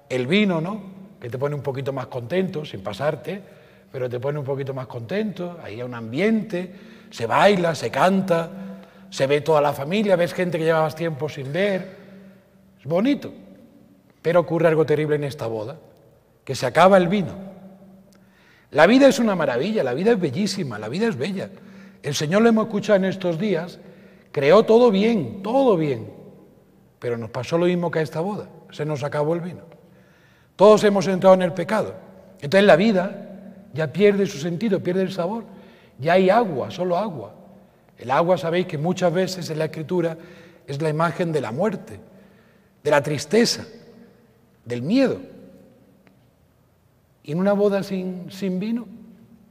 el 0.09 0.26
vino, 0.26 0.61
¿no? 0.61 1.00
que 1.20 1.28
te 1.28 1.38
pone 1.38 1.54
un 1.54 1.62
poquito 1.62 1.92
más 1.92 2.06
contento, 2.06 2.64
sin 2.64 2.82
pasarte, 2.82 3.40
pero 3.92 4.09
te 4.09 4.18
pone 4.18 4.38
un 4.38 4.44
poquito 4.44 4.73
más 4.73 4.87
contento, 4.87 5.59
ahí 5.62 5.75
hay 5.75 5.82
un 5.82 5.94
ambiente, 5.94 6.75
se 7.11 7.26
baila, 7.26 7.75
se 7.75 7.90
canta, 7.90 8.49
se 9.11 9.26
ve 9.26 9.42
toda 9.42 9.61
la 9.61 9.73
familia, 9.73 10.16
ves 10.16 10.32
gente 10.32 10.56
que 10.56 10.64
llevabas 10.64 10.97
tiempo 10.97 11.28
sin 11.28 11.52
ver, 11.52 11.97
es 12.78 12.87
bonito, 12.87 13.32
pero 14.23 14.41
ocurre 14.41 14.69
algo 14.69 14.87
terrible 14.87 15.17
en 15.17 15.25
esta 15.25 15.47
boda, 15.47 15.79
que 16.45 16.55
se 16.55 16.67
acaba 16.67 16.97
el 16.97 17.09
vino. 17.09 17.35
La 18.71 18.87
vida 18.87 19.09
es 19.09 19.19
una 19.19 19.35
maravilla, 19.35 19.83
la 19.83 19.95
vida 19.95 20.12
es 20.12 20.21
bellísima, 20.21 20.79
la 20.79 20.89
vida 20.89 21.09
es 21.09 21.17
bella. 21.17 21.50
El 22.03 22.15
Señor 22.15 22.43
lo 22.43 22.49
hemos 22.49 22.67
escuchado 22.67 22.97
en 22.97 23.05
estos 23.05 23.39
días, 23.39 23.79
creó 24.33 24.62
todo 24.62 24.91
bien, 24.91 25.43
todo 25.43 25.77
bien, 25.77 26.12
pero 26.99 27.17
nos 27.17 27.31
pasó 27.31 27.59
lo 27.59 27.67
mismo 27.67 27.91
que 27.91 27.99
a 27.99 28.03
esta 28.03 28.21
boda, 28.21 28.49
se 28.71 28.85
nos 28.85 29.03
acabó 29.03 29.35
el 29.35 29.41
vino. 29.41 29.62
Todos 30.57 30.85
hemos 30.85 31.07
entrado 31.07 31.35
en 31.35 31.43
el 31.43 31.53
pecado. 31.53 31.95
Entonces 32.41 32.67
la 32.67 32.77
vida 32.77 33.31
ya 33.73 33.93
pierde 33.93 34.27
su 34.27 34.39
sentido, 34.39 34.81
pierde 34.81 35.03
el 35.03 35.12
sabor. 35.12 35.45
Ya 35.99 36.15
hay 36.15 36.31
agua, 36.31 36.71
solo 36.71 36.97
agua. 36.97 37.35
El 37.99 38.11
agua, 38.11 38.39
sabéis 38.39 38.67
que 38.67 38.79
muchas 38.79 39.12
veces 39.12 39.50
en 39.50 39.59
la 39.59 39.67
escritura 39.67 40.17
es 40.67 40.81
la 40.81 40.89
imagen 40.89 41.33
de 41.33 41.41
la 41.41 41.53
muerte, 41.53 42.00
de 42.83 42.91
la 42.91 43.03
tristeza, 43.03 43.67
del 44.64 44.83
miedo. 44.83 45.21
Y 47.23 47.33
en 47.33 47.38
una 47.38 47.52
boda 47.52 47.83
sin, 47.83 48.59
vino, 48.59 48.87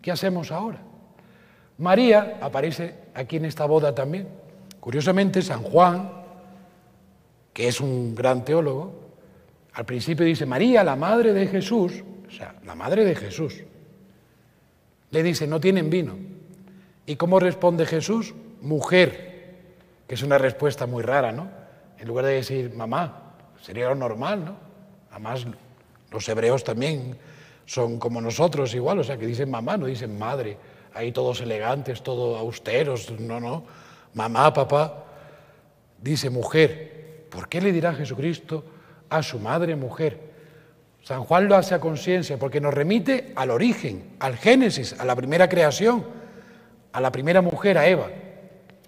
¿qué 0.02 0.12
hacemos 0.12 0.52
ahora? 0.52 0.80
María 1.78 2.40
aparece 2.42 2.96
aquí 3.14 3.38
en 3.38 3.46
esta 3.46 3.66
boda 3.66 3.96
también. 3.96 4.28
Curiosamente, 4.80 5.42
San 5.42 5.62
Juan, 5.62 6.12
que 7.54 7.68
es 7.68 7.80
un 7.80 8.16
gran 8.16 8.44
teólogo, 8.44 8.94
al 9.74 9.86
principio 9.86 10.26
dice, 10.26 10.46
María, 10.46 10.84
la 10.84 10.96
madre 10.96 11.32
de 11.32 11.48
Jesús, 11.48 12.04
o 12.28 12.32
sea, 12.32 12.56
la 12.66 12.76
madre 12.76 13.06
de 13.06 13.16
Jesús, 13.16 13.64
le 15.12 15.24
dice, 15.24 15.48
no 15.48 15.60
tienen 15.60 15.90
vino. 15.90 16.16
¿Y 17.06 17.16
cómo 17.16 17.40
responde 17.40 17.86
Jesús? 17.86 18.34
Mujer, 18.62 19.56
que 20.08 20.16
es 20.16 20.24
una 20.24 20.38
respuesta 20.38 20.86
muy 20.86 21.02
rara, 21.02 21.32
¿no? 21.32 21.50
En 21.98 22.08
lugar 22.08 22.26
de 22.26 22.34
decir 22.34 22.74
mamá, 22.76 23.36
sería 23.62 23.90
lo 23.90 23.96
normal, 23.96 24.46
¿no? 24.46 24.69
Además, 25.12 25.46
los 26.12 26.28
hebreos 26.30 26.64
también 26.64 27.18
son 27.66 28.00
como 28.00 28.22
nosotros 28.22 28.74
igual, 28.74 29.00
o 29.00 29.04
sea, 29.04 29.18
que 29.18 29.28
dicen 29.28 29.50
mamá, 29.50 29.78
no 29.78 29.86
dicen 29.86 30.18
madre, 30.18 30.58
ahí 30.94 31.12
todos 31.12 31.42
elegantes, 31.42 32.02
todos 32.02 32.40
austeros, 32.40 33.12
no, 33.20 33.40
no, 33.40 33.64
mamá, 34.14 34.54
papá, 34.54 35.06
dice 36.02 36.30
mujer. 36.30 37.28
¿Por 37.30 37.48
qué 37.48 37.62
le 37.62 37.72
dirá 37.72 37.94
Jesucristo? 37.94 38.64
a 39.10 39.24
su 39.24 39.40
madre 39.40 39.76
mujer. 39.76 40.30
San 41.04 41.24
Juan 41.24 41.48
lo 41.48 41.56
hace 41.56 41.76
a 41.76 41.80
conciencia 41.80 42.38
porque 42.38 42.62
nos 42.62 42.74
remite 42.74 43.34
al 43.36 43.52
origen, 43.52 44.04
al 44.20 44.38
Génesis, 44.38 44.96
a 45.00 45.06
la 45.06 45.16
primera 45.16 45.50
creación, 45.50 46.06
a 46.92 47.02
la 47.02 47.12
primera 47.12 47.42
mujer, 47.42 47.78
a 47.78 47.88
Eva. 47.88 48.08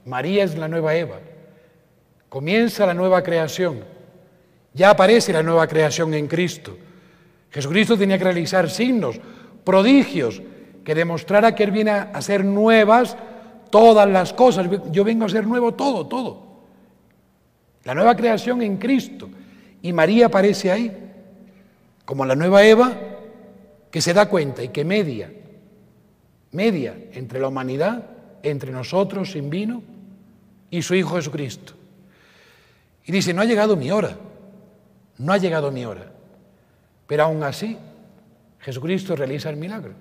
María 0.05 0.43
es 0.43 0.57
la 0.57 0.67
nueva 0.67 0.95
Eva. 0.95 1.19
Comienza 2.29 2.85
la 2.85 2.93
nueva 2.93 3.23
creación. 3.23 3.83
Ya 4.73 4.89
aparece 4.89 5.33
la 5.33 5.43
nueva 5.43 5.67
creación 5.67 6.13
en 6.13 6.27
Cristo. 6.27 6.77
Jesucristo 7.49 7.97
tenía 7.97 8.17
que 8.17 8.23
realizar 8.23 8.69
signos, 8.69 9.19
prodigios, 9.63 10.41
que 10.83 10.95
demostrara 10.95 11.53
que 11.53 11.63
Él 11.63 11.71
viene 11.71 11.91
a 11.91 12.11
hacer 12.13 12.45
nuevas 12.45 13.17
todas 13.69 14.09
las 14.09 14.33
cosas. 14.33 14.67
Yo 14.91 15.03
vengo 15.03 15.23
a 15.23 15.27
hacer 15.27 15.45
nuevo 15.45 15.73
todo, 15.73 16.07
todo. 16.07 16.51
La 17.83 17.93
nueva 17.93 18.15
creación 18.15 18.61
en 18.61 18.77
Cristo. 18.77 19.29
Y 19.81 19.91
María 19.93 20.27
aparece 20.27 20.71
ahí, 20.71 20.95
como 22.05 22.25
la 22.25 22.35
nueva 22.35 22.63
Eva, 22.63 22.93
que 23.89 24.01
se 24.01 24.13
da 24.13 24.29
cuenta 24.29 24.63
y 24.63 24.69
que 24.69 24.85
media, 24.85 25.31
media 26.51 26.95
entre 27.13 27.39
la 27.39 27.47
humanidad, 27.47 28.05
entre 28.43 28.71
nosotros 28.71 29.31
sin 29.31 29.49
vino, 29.49 29.83
y 30.69 30.81
su 30.81 30.95
Hijo 30.95 31.15
Jesucristo. 31.15 31.73
Y 33.05 33.11
dice, 33.11 33.33
no 33.33 33.41
ha 33.41 33.45
llegado 33.45 33.75
mi 33.75 33.91
hora, 33.91 34.15
no 35.21 35.33
ha 35.33 35.37
llegado 35.37 35.71
mi 35.71 35.85
hora. 35.85 36.11
Pero 37.07 37.23
aún 37.23 37.43
así, 37.43 37.77
Jesucristo 38.59 39.15
realiza 39.15 39.49
el 39.49 39.57
milagro. 39.57 39.93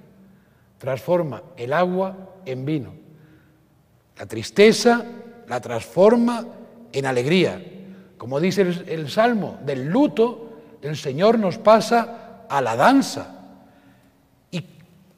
Transforma 0.78 1.42
el 1.56 1.72
agua 1.72 2.16
en 2.46 2.64
vino. 2.64 2.94
La 4.18 4.26
tristeza 4.26 5.04
la 5.46 5.60
transforma 5.60 6.46
en 6.92 7.06
alegría. 7.06 7.62
Como 8.16 8.40
dice 8.40 8.62
el, 8.62 9.10
Salmo, 9.10 9.58
del 9.64 9.88
luto 9.88 10.48
el 10.80 10.96
Señor 10.96 11.38
nos 11.38 11.58
pasa 11.58 12.46
a 12.48 12.60
la 12.62 12.76
danza. 12.76 13.40
¿Y 14.50 14.64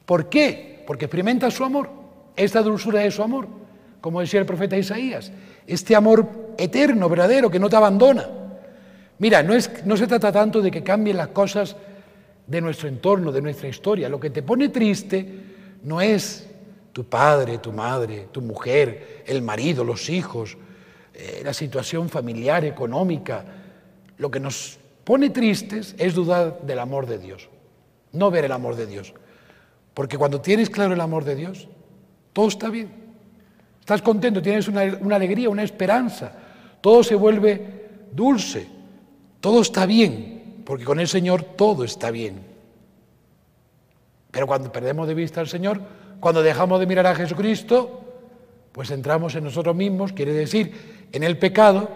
por 0.05 0.29
qué? 0.29 0.83
Porque 0.85 1.05
experimenta 1.05 1.49
su 1.51 1.63
amor, 1.63 1.89
esta 2.35 2.61
dulzura 2.61 3.01
de 3.01 3.11
su 3.11 3.23
amor, 3.23 3.47
como 4.01 4.19
decía 4.19 4.39
el 4.39 4.45
profeta 4.45 4.77
Isaías, 4.77 5.31
este 5.65 5.95
amor 5.95 6.55
eterno, 6.57 7.07
verdadero, 7.07 7.49
que 7.49 7.59
no 7.59 7.69
te 7.69 7.75
abandona. 7.77 8.42
Mira, 9.23 9.41
no, 9.41 9.53
es, 9.53 9.85
no 9.85 9.95
se 9.95 10.05
trata 10.05 10.33
tanto 10.33 10.61
de 10.61 10.69
que 10.69 10.83
cambien 10.83 11.15
las 11.15 11.29
cosas 11.29 11.77
de 12.45 12.59
nuestro 12.59 12.89
entorno, 12.89 13.31
de 13.31 13.41
nuestra 13.41 13.69
historia. 13.69 14.09
Lo 14.09 14.19
que 14.19 14.29
te 14.29 14.43
pone 14.43 14.67
triste 14.67 15.25
no 15.81 16.01
es 16.01 16.45
tu 16.91 17.05
padre, 17.05 17.59
tu 17.59 17.71
madre, 17.71 18.27
tu 18.33 18.41
mujer, 18.41 19.23
el 19.25 19.41
marido, 19.41 19.85
los 19.85 20.09
hijos, 20.09 20.57
eh, 21.13 21.39
la 21.41 21.53
situación 21.53 22.09
familiar, 22.09 22.65
económica, 22.65 23.45
lo 24.17 24.29
que 24.29 24.41
nos 24.41 24.77
pone 25.05 25.29
tristes 25.29 25.95
es 25.97 26.13
dudar 26.13 26.59
del 26.63 26.79
amor 26.79 27.05
de 27.05 27.17
Dios, 27.17 27.47
no 28.11 28.29
ver 28.29 28.43
el 28.43 28.51
amor 28.51 28.75
de 28.75 28.87
Dios. 28.87 29.13
Porque 29.93 30.17
cuando 30.17 30.41
tienes 30.41 30.69
claro 30.69 30.95
el 30.95 30.99
amor 30.99 31.23
de 31.23 31.35
Dios, 31.35 31.69
todo 32.33 32.49
está 32.49 32.67
bien. 32.67 32.91
Estás 33.79 34.01
contento, 34.01 34.41
tienes 34.41 34.67
una, 34.67 34.83
una 34.99 35.15
alegría, 35.15 35.49
una 35.49 35.63
esperanza. 35.63 36.33
Todo 36.81 37.05
se 37.05 37.15
vuelve 37.15 37.85
dulce, 38.11 38.82
todo 39.43 39.59
está 39.59 39.85
bien, 39.85 40.61
porque 40.65 40.85
con 40.85 41.01
el 41.01 41.09
Señor 41.09 41.43
todo 41.43 41.83
está 41.83 42.11
bien. 42.11 42.45
Pero 44.31 44.47
cuando 44.47 44.71
perdemos 44.71 45.05
de 45.05 45.13
vista 45.13 45.41
al 45.41 45.49
Señor, 45.49 45.81
cuando 46.21 46.41
dejamos 46.41 46.79
de 46.79 46.87
mirar 46.87 47.07
a 47.07 47.13
Jesucristo, 47.13 48.05
pues 48.71 48.89
entramos 48.89 49.35
en 49.35 49.43
nosotros 49.43 49.75
mismos, 49.75 50.13
quiere 50.13 50.31
decir, 50.31 51.09
en 51.11 51.23
el 51.23 51.37
pecado, 51.37 51.89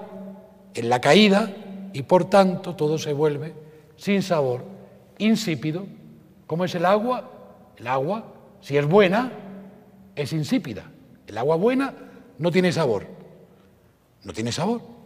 en 0.73 0.89
la 0.89 0.99
caída, 0.99 1.53
y 1.93 2.01
por 2.01 2.29
tanto 2.29 2.75
todo 2.75 2.97
se 2.97 3.13
vuelve 3.13 3.53
sin 3.95 4.21
sabor, 4.23 4.65
insípido. 5.17 5.85
¿Cómo 6.47 6.65
es 6.65 6.75
el 6.75 6.83
agua? 6.83 7.31
El 7.77 7.87
agua, 7.87 8.25
si 8.59 8.75
es 8.75 8.85
buena, 8.85 9.31
es 10.17 10.33
insípida. 10.33 10.91
El 11.25 11.37
agua 11.37 11.55
buena 11.55 11.93
no 12.39 12.51
tiene 12.51 12.73
sabor. 12.73 13.07
No 14.25 14.33
tiene 14.33 14.51
sabor. 14.51 14.96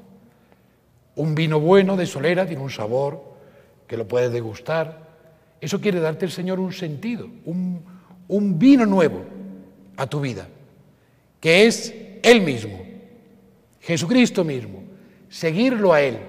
Un 1.15 1.35
vino 1.35 1.59
bueno 1.59 1.97
de 1.97 2.05
solera 2.05 2.45
tiene 2.45 2.63
un 2.63 2.69
sabor 2.69 3.23
que 3.87 3.97
lo 3.97 4.07
puedes 4.07 4.31
degustar. 4.31 5.09
Eso 5.59 5.81
quiere 5.81 5.99
darte 5.99 6.25
el 6.25 6.31
Señor 6.31 6.59
un 6.59 6.73
sentido, 6.73 7.27
un, 7.45 7.83
un 8.27 8.57
vino 8.57 8.85
nuevo 8.85 9.23
a 9.97 10.07
tu 10.07 10.21
vida, 10.21 10.47
que 11.39 11.67
es 11.67 11.93
Él 12.23 12.41
mismo, 12.41 12.81
Jesucristo 13.81 14.43
mismo, 14.43 14.83
seguirlo 15.29 15.93
a 15.93 16.01
Él 16.01 16.19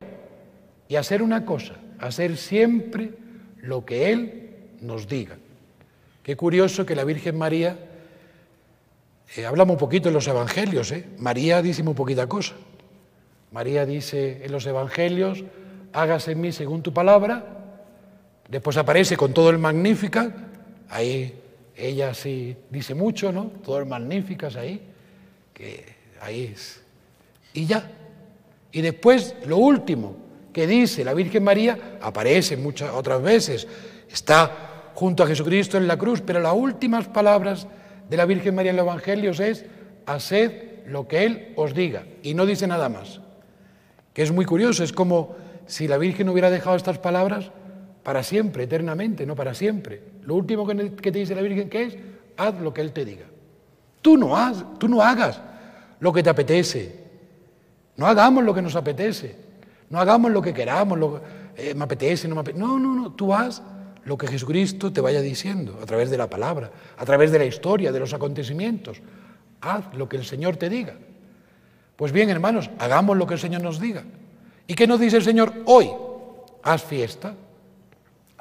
y 0.88 0.96
hacer 0.96 1.22
una 1.22 1.46
cosa, 1.46 1.74
hacer 1.98 2.36
siempre 2.36 3.12
lo 3.58 3.84
que 3.84 4.10
Él 4.12 4.50
nos 4.80 5.06
diga. 5.08 5.36
Qué 6.22 6.36
curioso 6.36 6.84
que 6.84 6.94
la 6.94 7.04
Virgen 7.04 7.38
María, 7.38 7.78
eh, 9.36 9.46
hablamos 9.46 9.74
un 9.74 9.78
poquito 9.78 10.08
en 10.08 10.14
los 10.14 10.26
Evangelios, 10.28 10.92
¿eh? 10.92 11.06
María 11.18 11.62
dice 11.62 11.82
muy 11.82 11.94
poquita 11.94 12.26
cosa. 12.26 12.54
María 13.52 13.84
dice 13.84 14.44
en 14.44 14.50
los 14.50 14.66
Evangelios, 14.66 15.44
hágase 15.92 16.32
en 16.32 16.40
mí 16.40 16.52
según 16.52 16.82
tu 16.82 16.92
palabra, 16.92 17.44
después 18.48 18.76
aparece 18.78 19.16
con 19.16 19.34
todo 19.34 19.50
el 19.50 19.58
Magnífica, 19.58 20.32
ahí 20.88 21.38
ella 21.76 22.14
sí 22.14 22.56
dice 22.70 22.94
mucho, 22.94 23.30
¿no? 23.30 23.50
Todo 23.62 23.78
el 23.78 23.86
Magníficas 23.86 24.56
ahí, 24.56 24.80
que 25.52 25.84
ahí 26.20 26.50
es. 26.54 26.82
Y 27.52 27.66
ya. 27.66 27.90
Y 28.72 28.80
después, 28.80 29.34
lo 29.46 29.58
último 29.58 30.16
que 30.52 30.66
dice 30.66 31.04
la 31.04 31.12
Virgen 31.12 31.44
María, 31.44 31.98
aparece 32.00 32.56
muchas 32.56 32.90
otras 32.94 33.22
veces, 33.22 33.66
está 34.10 34.90
junto 34.94 35.22
a 35.22 35.26
Jesucristo 35.26 35.76
en 35.76 35.86
la 35.86 35.98
cruz, 35.98 36.22
pero 36.24 36.40
las 36.40 36.54
últimas 36.54 37.06
palabras 37.06 37.66
de 38.08 38.16
la 38.16 38.24
Virgen 38.24 38.54
María 38.54 38.70
en 38.70 38.76
los 38.76 38.86
Evangelios 38.86 39.40
es, 39.40 39.66
haced 40.06 40.86
lo 40.86 41.06
que 41.06 41.24
Él 41.24 41.52
os 41.56 41.74
diga, 41.74 42.04
y 42.22 42.34
no 42.34 42.46
dice 42.46 42.66
nada 42.66 42.88
más. 42.88 43.20
Que 44.12 44.22
es 44.22 44.32
muy 44.32 44.44
curioso, 44.44 44.84
es 44.84 44.92
como 44.92 45.34
si 45.66 45.88
la 45.88 45.98
Virgen 45.98 46.28
hubiera 46.28 46.50
dejado 46.50 46.76
estas 46.76 46.98
palabras 46.98 47.50
para 48.02 48.22
siempre, 48.22 48.64
eternamente, 48.64 49.26
no 49.26 49.34
para 49.34 49.54
siempre. 49.54 50.02
Lo 50.24 50.34
último 50.34 50.66
que 50.66 51.10
te 51.12 51.18
dice 51.18 51.34
la 51.34 51.42
Virgen 51.42 51.68
que 51.68 51.84
es, 51.84 51.96
haz 52.36 52.60
lo 52.60 52.74
que 52.74 52.80
Él 52.80 52.92
te 52.92 53.04
diga. 53.04 53.26
Tú 54.00 54.16
no, 54.16 54.36
tú 54.78 54.88
no 54.88 55.00
hagas 55.00 55.40
lo 56.00 56.12
que 56.12 56.22
te 56.22 56.30
apetece. 56.30 57.00
No 57.96 58.06
hagamos 58.06 58.44
lo 58.44 58.52
que 58.52 58.62
nos 58.62 58.74
apetece. 58.74 59.36
No 59.88 60.00
hagamos 60.00 60.32
lo 60.32 60.42
que 60.42 60.52
queramos, 60.52 60.98
lo, 60.98 61.20
eh, 61.56 61.74
me 61.74 61.84
apetece, 61.84 62.26
no 62.26 62.34
me 62.34 62.40
apetece. 62.40 62.60
No, 62.60 62.78
no, 62.78 62.94
no. 62.94 63.12
Tú 63.12 63.32
haz 63.32 63.62
lo 64.04 64.18
que 64.18 64.26
Jesucristo 64.26 64.92
te 64.92 65.00
vaya 65.00 65.20
diciendo 65.20 65.78
a 65.80 65.86
través 65.86 66.10
de 66.10 66.16
la 66.16 66.28
palabra, 66.28 66.72
a 66.96 67.04
través 67.04 67.30
de 67.30 67.38
la 67.38 67.44
historia, 67.44 67.92
de 67.92 68.00
los 68.00 68.12
acontecimientos. 68.12 69.00
Haz 69.60 69.94
lo 69.94 70.08
que 70.08 70.16
el 70.16 70.24
Señor 70.24 70.56
te 70.56 70.68
diga. 70.68 70.94
Pues 72.02 72.10
bien, 72.10 72.30
hermanos, 72.30 72.68
hagamos 72.80 73.16
lo 73.16 73.28
que 73.28 73.34
el 73.34 73.38
Señor 73.38 73.62
nos 73.62 73.78
diga. 73.78 74.02
¿Y 74.66 74.74
qué 74.74 74.88
nos 74.88 74.98
dice 74.98 75.18
el 75.18 75.22
Señor 75.22 75.52
hoy? 75.66 75.88
Haz 76.64 76.82
fiesta 76.82 77.32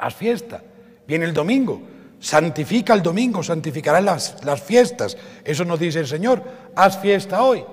haz 0.01 0.15
fiesta. 0.15 0.63
Viene 1.07 1.25
el 1.25 1.33
domingo, 1.35 1.79
santifica 2.19 2.95
el 2.95 3.03
domingo, 3.03 3.43
santificarás 3.43 4.03
las, 4.03 4.43
las 4.43 4.63
fiestas. 4.63 5.15
Eso 5.45 5.63
nos 5.63 5.79
dice 5.79 5.99
el 5.99 6.07
Señor, 6.07 6.41
haz 6.75 6.97
fiesta 6.97 7.43
hoy, 7.43 7.63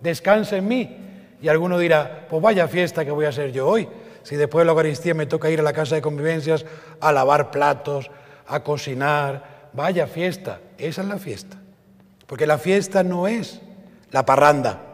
descansa 0.00 0.56
en 0.56 0.66
mí. 0.66 0.96
Y 1.40 1.46
alguno 1.46 1.78
dirá, 1.78 2.26
pues 2.28 2.42
vaya 2.42 2.66
fiesta 2.66 3.04
que 3.04 3.12
voy 3.12 3.26
a 3.26 3.28
hacer 3.28 3.52
yo 3.52 3.68
hoy, 3.68 3.88
si 4.24 4.34
después 4.34 4.62
de 4.62 4.64
la 4.64 4.72
Eucaristía 4.72 5.14
me 5.14 5.26
toca 5.26 5.48
ir 5.48 5.60
a 5.60 5.62
la 5.62 5.72
casa 5.72 5.94
de 5.94 6.02
convivencias 6.02 6.66
a 7.00 7.12
lavar 7.12 7.52
platos, 7.52 8.10
a 8.48 8.64
cocinar, 8.64 9.68
vaya 9.74 10.08
fiesta, 10.08 10.58
esa 10.76 11.02
es 11.02 11.06
la 11.06 11.18
fiesta. 11.18 11.56
Porque 12.26 12.48
la 12.48 12.58
fiesta 12.58 13.04
no 13.04 13.28
es 13.28 13.60
la 14.10 14.26
parranda, 14.26 14.89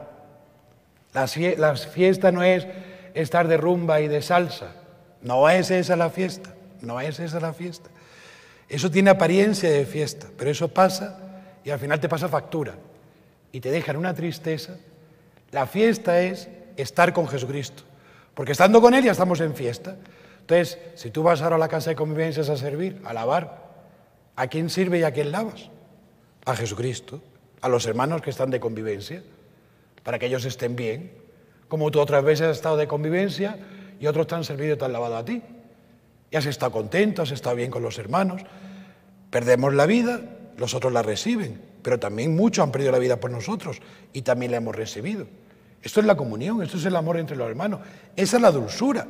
la, 1.25 1.77
fiesta 1.77 2.31
no 2.33 2.43
es 2.43 2.67
estar 3.15 3.49
de 3.49 3.57
rumba 3.57 4.01
y 4.01 4.09
de 4.09 4.23
salsa, 4.23 4.73
no 5.23 5.49
es 5.49 5.71
esa 5.71 5.97
la 5.97 6.11
fiesta. 6.11 6.53
No 6.81 7.01
es 7.01 7.19
esa 7.21 7.41
la 7.41 7.53
fiesta. 7.53 7.91
Eso 8.69 8.91
tiene 8.91 9.11
apariencia 9.11 9.71
de 9.71 9.87
fiesta, 9.87 10.27
pero 10.37 10.51
eso 10.51 10.69
pasa 10.69 11.19
y 11.65 11.71
al 11.71 11.79
final 11.79 12.01
te 12.01 12.09
pasa 12.09 12.29
factura 12.29 12.75
y 13.53 13.61
te 13.61 13.71
deja 13.71 13.93
en 13.93 13.99
una 13.99 14.15
tristeza. 14.15 14.77
La 15.53 15.67
fiesta 15.67 16.21
es 16.21 16.49
estar 16.77 17.13
con 17.13 17.29
Jesucristo, 17.29 17.85
porque 18.35 18.53
estando 18.53 18.81
con 18.81 18.95
Él 18.95 19.05
ya 19.05 19.13
estamos 19.13 19.41
en 19.41 19.55
fiesta. 19.55 19.97
Entonces, 20.41 20.79
si 20.95 21.11
tú 21.11 21.23
vas 21.23 21.43
ahora 21.43 21.57
a 21.57 21.59
la 21.59 21.69
casa 21.69 21.91
de 21.91 21.97
convivencias 21.97 22.49
a 22.49 22.57
servir, 22.57 23.01
a 23.05 23.13
lavar, 23.13 23.67
¿a 24.35 24.47
quién 24.49 24.69
sirve 24.69 24.99
y 24.99 25.03
a 25.05 25.13
quién 25.13 25.33
lavas? 25.33 25.71
A 26.45 26.55
Jesucristo, 26.55 27.23
a 27.61 27.69
los 27.69 27.87
hermanos 27.87 28.21
que 28.21 28.31
están 28.31 28.51
de 28.51 28.61
convivencia, 28.61 29.23
para 30.07 30.21
que 30.21 30.27
ellos 30.27 30.45
estén 30.45 30.77
bien, 30.77 31.11
como 31.67 31.91
tú 31.91 31.99
otras 31.99 32.23
veces 32.23 32.47
has 32.47 32.57
estado 32.59 32.77
de 32.77 32.87
convivencia 32.87 33.59
y 33.99 34.07
otros 34.07 34.29
te 34.29 34.37
han 34.37 34.45
servido 34.45 34.77
y 34.77 34.79
te 34.79 34.85
han 34.85 34.93
lavado 34.93 35.17
a 35.17 35.25
ti. 35.25 35.43
Y 36.31 36.37
has 36.37 36.47
estado 36.47 36.71
contento, 36.71 37.23
has 37.23 37.33
estado 37.33 37.57
bien 37.57 37.73
con 37.73 37.83
los 37.83 37.99
hermanos. 37.99 38.43
Perdemos 39.31 39.75
la 39.75 39.85
vida, 39.85 40.21
los 40.59 40.75
otros 40.75 40.93
la 40.93 41.03
reciben, 41.03 41.61
pero 41.83 41.99
también 41.99 42.37
muchos 42.37 42.63
han 42.63 42.71
perdido 42.71 42.93
la 42.93 43.01
vida 43.01 43.19
por 43.19 43.33
nosotros 43.33 43.81
y 44.13 44.23
también 44.23 44.53
la 44.53 44.59
hemos 44.59 44.77
recibido. 44.77 45.27
Esto 45.83 45.99
es 45.99 46.07
la 46.07 46.17
comunión, 46.17 46.63
esto 46.63 46.77
es 46.77 46.85
el 46.85 46.95
amor 46.95 47.17
entre 47.17 47.37
los 47.37 47.49
hermanos. 47.49 47.81
Esa 48.15 48.37
es 48.37 48.43
la 48.43 48.53
dulzura, 48.53 49.09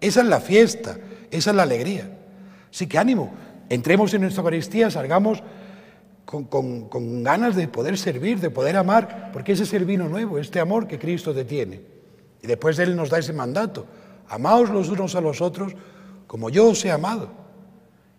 esa 0.00 0.22
es 0.22 0.26
la 0.26 0.40
fiesta, 0.40 0.98
esa 1.30 1.50
es 1.50 1.56
la 1.56 1.62
alegría. 1.62 2.10
Así 2.68 2.88
que 2.88 2.98
ánimo, 2.98 3.32
entremos 3.68 4.12
en 4.12 4.22
nuestra 4.22 4.40
Eucaristía, 4.40 4.90
salgamos 4.90 5.40
con, 6.24 6.44
con, 6.44 7.22
ganas 7.22 7.56
de 7.56 7.68
poder 7.68 7.98
servir, 7.98 8.40
de 8.40 8.50
poder 8.50 8.76
amar, 8.76 9.30
porque 9.32 9.52
ese 9.52 9.64
es 9.64 9.72
el 9.74 9.84
vino 9.84 10.08
nuevo, 10.08 10.38
este 10.38 10.60
amor 10.60 10.86
que 10.86 10.98
Cristo 10.98 11.34
te 11.34 11.44
tiene. 11.44 11.80
Y 12.42 12.46
después 12.46 12.78
Él 12.78 12.96
nos 12.96 13.10
da 13.10 13.18
ese 13.18 13.32
mandato, 13.32 13.86
amaos 14.28 14.70
los 14.70 14.88
unos 14.88 15.14
a 15.14 15.20
los 15.20 15.40
otros 15.40 15.74
como 16.26 16.48
yo 16.48 16.70
os 16.70 16.84
he 16.84 16.90
amado. 16.90 17.30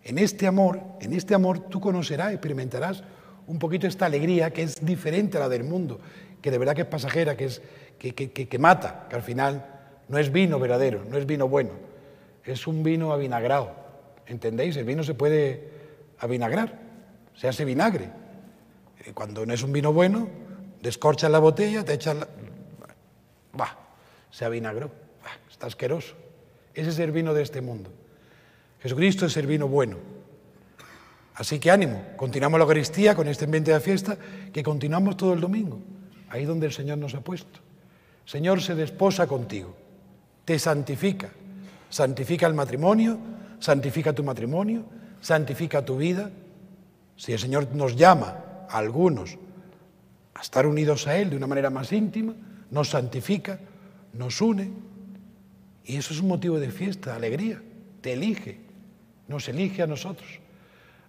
En 0.04 0.18
este 0.18 0.46
amor, 0.46 0.80
en 1.00 1.12
este 1.14 1.34
amor 1.34 1.58
tú 1.68 1.80
conocerás, 1.80 2.32
experimentarás 2.32 3.02
un 3.46 3.58
poquito 3.58 3.86
esta 3.86 4.06
alegría 4.06 4.52
que 4.52 4.62
es 4.62 4.84
diferente 4.84 5.36
a 5.36 5.40
la 5.40 5.48
del 5.48 5.64
mundo, 5.64 5.98
que 6.40 6.50
de 6.50 6.58
verdad 6.58 6.74
que 6.74 6.82
es 6.82 6.86
pasajera, 6.86 7.36
que, 7.36 7.46
es, 7.46 7.62
que, 7.98 8.14
que, 8.14 8.30
que 8.30 8.58
mata, 8.58 9.06
que 9.08 9.16
al 9.16 9.22
final 9.22 9.66
no 10.08 10.18
es 10.18 10.30
vino 10.30 10.58
verdadero, 10.58 11.04
no 11.10 11.16
es 11.16 11.26
vino 11.26 11.48
bueno, 11.48 11.70
es 12.44 12.66
un 12.66 12.82
vino 12.82 13.12
avinagrado. 13.12 13.72
¿Entendéis? 14.26 14.76
El 14.76 14.84
vino 14.84 15.02
se 15.02 15.14
puede 15.14 15.70
avinagrar, 16.18 16.83
se 17.34 17.48
hace 17.48 17.64
vinagre. 17.64 18.10
Eh, 19.04 19.12
cuando 19.12 19.44
no 19.44 19.52
es 19.52 19.62
un 19.62 19.72
vino 19.72 19.92
bueno, 19.92 20.28
descorchas 20.80 21.30
la 21.30 21.38
botella, 21.38 21.84
te 21.84 21.94
echas 21.94 22.16
la... 22.16 22.28
Bah, 23.52 23.78
se 24.30 24.44
avinagró, 24.44 24.88
bah, 25.22 25.38
está 25.50 25.66
asqueroso. 25.66 26.14
Ese 26.74 26.90
es 26.90 26.98
el 26.98 27.12
vino 27.12 27.34
de 27.34 27.42
este 27.42 27.60
mundo. 27.60 27.90
Jesucristo 28.80 29.26
es 29.26 29.36
el 29.36 29.46
vino 29.46 29.68
bueno. 29.68 29.96
Así 31.34 31.58
que 31.58 31.70
ánimo, 31.70 32.02
continuamos 32.16 32.58
la 32.58 32.64
Eucaristía 32.64 33.14
con 33.14 33.26
este 33.28 33.46
ambiente 33.46 33.72
de 33.72 33.80
fiesta 33.80 34.16
que 34.52 34.62
continuamos 34.62 35.16
todo 35.16 35.32
el 35.34 35.40
domingo, 35.40 35.80
ahí 36.28 36.44
donde 36.44 36.66
el 36.66 36.72
Señor 36.72 36.98
nos 36.98 37.14
ha 37.14 37.20
puesto. 37.20 37.60
Señor 38.24 38.62
se 38.62 38.74
desposa 38.74 39.26
contigo, 39.26 39.74
te 40.44 40.58
santifica, 40.58 41.30
santifica 41.90 42.46
el 42.46 42.54
matrimonio, 42.54 43.18
santifica 43.58 44.12
tu 44.12 44.22
matrimonio, 44.22 44.84
santifica 45.20 45.84
tu 45.84 45.96
vida. 45.96 46.30
Si 47.16 47.32
el 47.32 47.38
Señor 47.38 47.74
nos 47.74 47.96
llama 47.96 48.66
a 48.68 48.78
algunos 48.78 49.38
a 50.34 50.40
estar 50.40 50.66
unidos 50.66 51.06
a 51.06 51.16
Él 51.16 51.30
de 51.30 51.36
una 51.36 51.46
manera 51.46 51.70
más 51.70 51.92
íntima, 51.92 52.34
nos 52.70 52.90
santifica, 52.90 53.60
nos 54.12 54.40
une, 54.40 54.70
y 55.84 55.96
eso 55.96 56.12
es 56.12 56.20
un 56.20 56.28
motivo 56.28 56.58
de 56.58 56.70
fiesta, 56.70 57.10
de 57.10 57.16
alegría, 57.16 57.62
te 58.00 58.14
elige 58.14 58.64
nos 59.28 59.48
elige 59.48 59.82
a 59.82 59.86
nosotros. 59.86 60.28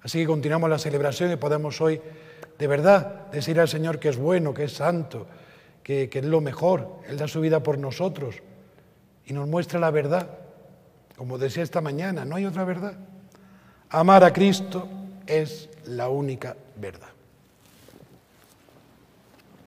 Así 0.02 0.20
que 0.20 0.28
continuamos 0.28 0.70
la 0.70 0.80
celebración 0.80 1.32
y 1.32 1.36
podemos 1.36 1.82
hoy 1.82 2.00
de 2.58 2.68
verdad 2.68 3.28
decir 3.32 3.60
al 3.60 3.68
Señor 3.68 4.00
que 4.00 4.10
es 4.10 4.18
bueno, 4.18 4.54
que 4.54 4.66
es 4.66 4.74
santo, 4.74 5.28
que, 5.84 6.10
es 6.12 6.26
lo 6.26 6.42
mejor. 6.42 7.00
Él 7.08 7.18
da 7.18 7.28
su 7.28 7.42
vida 7.42 7.62
por 7.62 7.78
nosotros 7.78 8.36
y 9.26 9.34
nos 9.34 9.48
muestra 9.48 9.80
la 9.80 9.92
verdad. 9.92 10.30
Como 11.18 11.38
decía 11.38 11.64
esta 11.64 11.82
mañana, 11.82 12.26
no 12.26 12.36
hay 12.36 12.46
otra 12.46 12.64
verdad. 12.66 12.94
Amar 13.90 14.24
a 14.24 14.34
Cristo 14.34 14.88
es 15.28 15.70
la 15.86 16.10
única 16.10 16.56
verdad. 16.76 17.15